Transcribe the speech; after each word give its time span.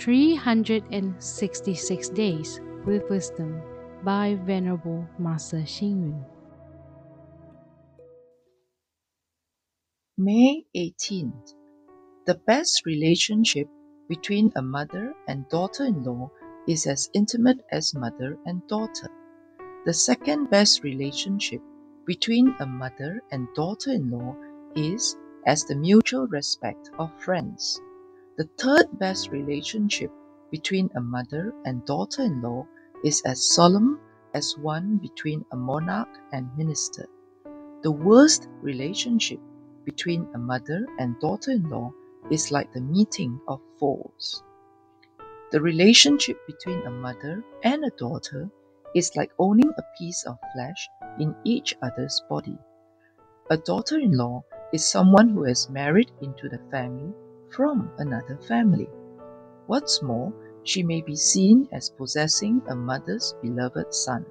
366 0.00 2.08
Days 2.08 2.60
with 2.86 3.02
Wisdom 3.10 3.60
by 4.02 4.38
Venerable 4.46 5.06
Master 5.18 5.60
Hsing. 5.60 6.24
May 10.16 10.64
18th. 10.74 11.52
The 12.24 12.36
best 12.46 12.86
relationship 12.86 13.68
between 14.08 14.50
a 14.56 14.62
mother 14.62 15.12
and 15.28 15.46
daughter 15.50 15.84
in 15.84 16.02
law 16.02 16.30
is 16.66 16.86
as 16.86 17.10
intimate 17.12 17.60
as 17.70 17.94
mother 17.94 18.38
and 18.46 18.66
daughter. 18.68 19.10
The 19.84 19.92
second 19.92 20.48
best 20.48 20.82
relationship 20.82 21.60
between 22.06 22.54
a 22.60 22.64
mother 22.64 23.20
and 23.32 23.48
daughter 23.54 23.90
in 23.90 24.08
law 24.08 24.34
is 24.74 25.14
as 25.46 25.64
the 25.64 25.76
mutual 25.76 26.26
respect 26.26 26.88
of 26.98 27.10
friends. 27.20 27.78
The 28.40 28.48
third 28.56 28.98
best 28.98 29.30
relationship 29.32 30.10
between 30.50 30.88
a 30.96 31.00
mother 31.02 31.52
and 31.66 31.84
daughter 31.84 32.22
in 32.22 32.40
law 32.40 32.66
is 33.04 33.20
as 33.26 33.46
solemn 33.46 34.00
as 34.32 34.56
one 34.56 34.96
between 34.96 35.44
a 35.52 35.56
monarch 35.56 36.08
and 36.32 36.48
minister. 36.56 37.06
The 37.82 37.92
worst 37.92 38.48
relationship 38.62 39.40
between 39.84 40.26
a 40.32 40.38
mother 40.38 40.86
and 40.98 41.20
daughter 41.20 41.50
in 41.50 41.68
law 41.68 41.92
is 42.30 42.50
like 42.50 42.72
the 42.72 42.80
meeting 42.80 43.38
of 43.46 43.60
foes. 43.78 44.42
The 45.52 45.60
relationship 45.60 46.38
between 46.46 46.86
a 46.86 46.90
mother 46.90 47.44
and 47.62 47.84
a 47.84 47.90
daughter 47.98 48.48
is 48.94 49.14
like 49.16 49.32
owning 49.38 49.68
a 49.76 49.98
piece 49.98 50.24
of 50.24 50.38
flesh 50.54 50.88
in 51.18 51.36
each 51.44 51.76
other's 51.82 52.22
body. 52.30 52.56
A 53.50 53.58
daughter 53.58 53.98
in 53.98 54.16
law 54.16 54.42
is 54.72 54.90
someone 54.90 55.28
who 55.28 55.44
has 55.44 55.68
married 55.68 56.10
into 56.22 56.48
the 56.48 56.62
family 56.70 57.12
from 57.50 57.90
another 57.98 58.38
family. 58.48 58.88
What's 59.66 60.02
more, 60.02 60.32
she 60.62 60.82
may 60.82 61.00
be 61.00 61.16
seen 61.16 61.68
as 61.72 61.90
possessing 61.90 62.62
a 62.68 62.74
mother's 62.76 63.34
beloved 63.42 63.94
son. 63.94 64.26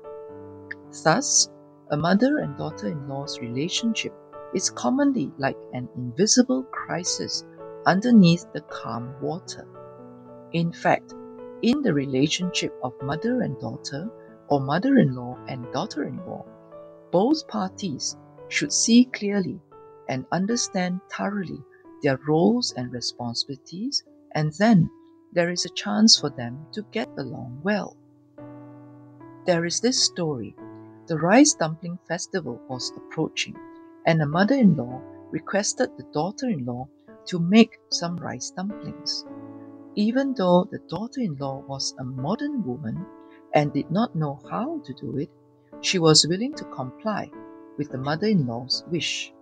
Thus, 1.03 1.49
a 1.91 1.97
mother 1.97 2.39
and 2.39 2.57
daughter 2.57 2.87
in 2.87 3.07
law's 3.07 3.39
relationship 3.39 4.13
is 4.53 4.69
commonly 4.69 5.31
like 5.37 5.57
an 5.73 5.87
invisible 5.95 6.63
crisis 6.63 7.45
underneath 7.85 8.45
the 8.53 8.61
calm 8.61 9.13
water. 9.21 9.67
In 10.53 10.71
fact, 10.71 11.13
in 11.61 11.81
the 11.81 11.93
relationship 11.93 12.73
of 12.83 12.93
mother 13.01 13.41
and 13.41 13.59
daughter, 13.59 14.09
or 14.49 14.59
mother 14.59 14.97
in 14.97 15.15
law 15.15 15.37
and 15.47 15.71
daughter 15.71 16.03
in 16.03 16.17
law, 16.25 16.45
both 17.11 17.47
parties 17.47 18.17
should 18.47 18.73
see 18.73 19.05
clearly 19.05 19.59
and 20.07 20.25
understand 20.31 20.99
thoroughly 21.11 21.63
their 22.01 22.17
roles 22.27 22.73
and 22.73 22.91
responsibilities, 22.91 24.03
and 24.33 24.53
then 24.53 24.89
there 25.33 25.51
is 25.51 25.65
a 25.65 25.73
chance 25.75 26.19
for 26.19 26.29
them 26.29 26.65
to 26.73 26.81
get 26.91 27.09
along 27.17 27.59
well. 27.63 27.95
There 29.45 29.65
is 29.65 29.79
this 29.79 30.03
story. 30.03 30.55
The 31.07 31.17
rice 31.17 31.53
dumpling 31.53 31.97
festival 32.07 32.59
was 32.69 32.91
approaching, 32.95 33.55
and 34.05 34.21
a 34.21 34.27
mother 34.27 34.55
in 34.55 34.75
law 34.75 35.01
requested 35.31 35.89
the 35.97 36.05
daughter 36.13 36.47
in 36.47 36.65
law 36.65 36.87
to 37.25 37.39
make 37.39 37.79
some 37.89 38.17
rice 38.17 38.51
dumplings. 38.51 39.25
Even 39.95 40.33
though 40.33 40.67
the 40.71 40.79
daughter 40.89 41.21
in 41.21 41.35
law 41.35 41.63
was 41.67 41.93
a 41.99 42.03
modern 42.03 42.63
woman 42.63 43.05
and 43.53 43.73
did 43.73 43.89
not 43.91 44.15
know 44.15 44.39
how 44.49 44.79
to 44.85 44.93
do 44.93 45.17
it, 45.17 45.29
she 45.81 45.99
was 45.99 46.27
willing 46.27 46.53
to 46.53 46.65
comply 46.65 47.29
with 47.77 47.89
the 47.91 47.97
mother 47.97 48.27
in 48.27 48.45
law's 48.45 48.83
wish. 48.87 49.33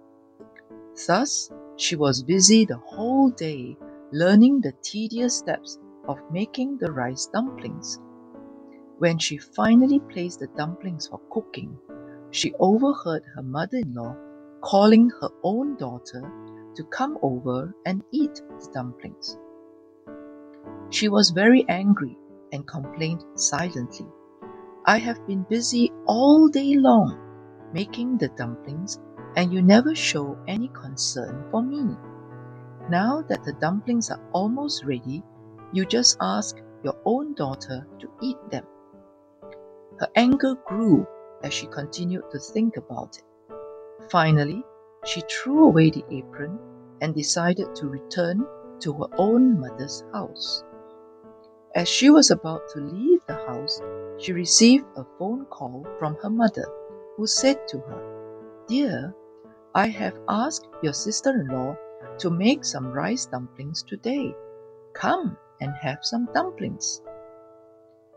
Thus, 1.08 1.52
she 1.78 1.96
was 1.96 2.24
busy 2.24 2.66
the 2.66 2.78
whole 2.78 3.30
day 3.30 3.78
learning 4.12 4.62
the 4.62 4.74
tedious 4.82 5.38
steps 5.38 5.80
of 6.08 6.18
making 6.32 6.78
the 6.78 6.92
rice 6.92 7.28
dumplings. 7.28 8.00
When 8.98 9.20
she 9.20 9.38
finally 9.38 10.00
placed 10.00 10.40
the 10.40 10.48
dumplings 10.58 11.08
for 11.08 11.20
cooking, 11.30 11.78
she 12.32 12.54
overheard 12.60 13.24
her 13.36 13.44
mother 13.44 13.78
in 13.78 13.94
law 13.94 14.16
calling 14.62 15.10
her 15.22 15.30
own 15.44 15.78
daughter 15.78 16.22
to 16.76 16.84
come 16.86 17.18
over 17.22 17.76
and 17.86 18.04
eat 18.12 18.34
the 18.34 18.72
dumplings. 18.74 19.38
She 20.90 21.10
was 21.10 21.30
very 21.30 21.66
angry 21.70 22.18
and 22.52 22.68
complained 22.68 23.24
silently. 23.36 24.08
I 24.86 24.98
have 24.98 25.28
been 25.28 25.46
busy 25.50 25.92
all 26.08 26.48
day 26.48 26.76
long 26.76 27.20
making 27.74 28.18
the 28.18 28.30
dumplings 28.30 29.00
and 29.36 29.54
you 29.54 29.62
never 29.62 29.94
show 29.94 30.38
any 30.48 30.70
concern 30.70 31.46
for 31.52 31.62
me. 31.62 31.96
Now 32.90 33.22
that 33.28 33.44
the 33.44 33.54
dumplings 33.54 34.10
are 34.10 34.22
almost 34.32 34.84
ready, 34.86 35.24
you 35.74 35.86
just 35.86 36.18
ask 36.22 36.58
your 36.84 36.96
own 37.06 37.34
daughter 37.34 37.86
to 38.00 38.10
eat 38.22 38.38
them. 38.50 38.66
Her 40.00 40.08
anger 40.16 40.56
grew 40.66 41.06
as 41.44 41.54
she 41.54 41.68
continued 41.68 42.30
to 42.32 42.40
think 42.40 42.78
about 42.78 43.18
it. 43.18 43.24
Finally, 44.10 44.64
she 45.06 45.22
threw 45.22 45.66
away 45.66 45.90
the 45.90 46.06
apron 46.12 46.60
and 47.02 47.14
decided 47.14 47.76
to 47.76 47.88
return 47.88 48.46
to 48.80 48.94
her 48.94 49.08
own 49.18 49.60
mother's 49.60 50.04
house. 50.14 50.64
As 51.76 51.88
she 51.88 52.10
was 52.10 52.32
about 52.32 52.62
to 52.70 52.80
leave 52.80 53.20
the 53.28 53.36
house, 53.36 53.82
she 54.18 54.34
received 54.34 54.86
a 54.96 55.06
phone 55.20 55.46
call 55.46 55.86
from 56.00 56.16
her 56.24 56.30
mother, 56.30 56.66
who 57.16 57.28
said 57.28 57.68
to 57.68 57.80
her, 57.80 58.17
Dear, 58.68 59.16
I 59.76 59.88
have 59.88 60.20
asked 60.28 60.68
your 60.84 60.92
sister 60.92 61.30
in 61.40 61.48
law 61.48 61.78
to 62.20 62.30
make 62.30 62.66
some 62.66 62.92
rice 62.92 63.26
dumplings 63.26 63.82
today. 63.82 64.36
Come 64.94 65.38
and 65.62 65.72
have 65.80 66.00
some 66.02 66.28
dumplings. 66.34 67.02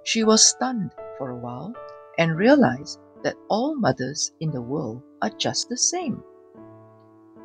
She 0.03 0.25
was 0.25 0.45
stunned 0.45 0.93
for 1.19 1.31
a 1.31 1.37
while 1.37 1.73
and 2.19 2.37
realized 2.37 2.99
that 3.23 3.37
all 3.49 3.77
mothers 3.77 4.33
in 4.41 4.51
the 4.51 4.61
world 4.61 5.03
are 5.23 5.31
just 5.31 5.69
the 5.69 5.77
same. 5.77 6.21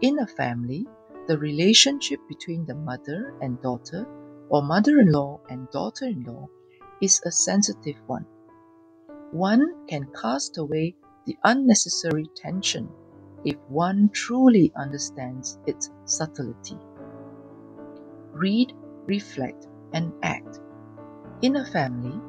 In 0.01 0.17
a 0.17 0.25
family, 0.25 0.87
the 1.27 1.37
relationship 1.37 2.19
between 2.27 2.65
the 2.65 2.73
mother 2.75 3.35
and 3.39 3.61
daughter, 3.61 4.07
or 4.49 4.63
mother 4.63 4.97
in 4.97 5.11
law 5.11 5.41
and 5.49 5.69
daughter 5.69 6.05
in 6.05 6.23
law, 6.23 6.47
is 7.01 7.21
a 7.23 7.31
sensitive 7.31 7.97
one. 8.07 8.25
One 9.31 9.85
can 9.87 10.07
cast 10.19 10.57
away 10.57 10.95
the 11.25 11.37
unnecessary 11.43 12.27
tension 12.35 12.89
if 13.43 13.55
one 13.67 14.09
truly 14.13 14.71
understands 14.75 15.59
its 15.65 15.91
subtlety. 16.05 16.77
Read, 18.31 18.73
reflect, 19.05 19.67
and 19.93 20.13
act. 20.23 20.59
In 21.41 21.55
a 21.57 21.65
family, 21.65 22.19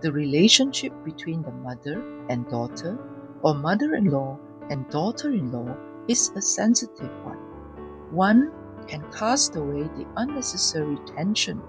the 0.00 0.12
relationship 0.12 0.92
between 1.04 1.42
the 1.42 1.52
mother 1.52 2.26
and 2.28 2.48
daughter, 2.48 2.98
or 3.42 3.54
mother 3.54 3.94
in 3.94 4.06
law 4.06 4.38
and 4.70 4.88
daughter 4.90 5.30
in 5.30 5.52
law, 5.52 5.76
is 6.08 6.30
a 6.36 6.42
sensitive 6.42 7.10
one. 7.24 7.38
One 8.10 8.52
can 8.86 9.04
cast 9.12 9.56
away 9.56 9.82
the 9.82 10.06
unnecessary 10.16 10.98
tension 11.16 11.62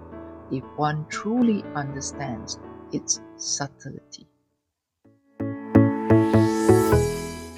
if 0.52 0.64
one 0.76 1.06
truly 1.10 1.64
understands 1.76 2.60
its 2.92 3.22
subtlety. 3.38 4.28